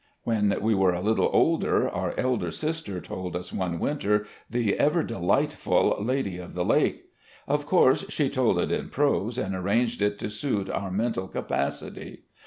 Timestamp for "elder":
2.17-2.49